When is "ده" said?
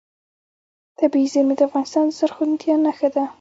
3.15-3.23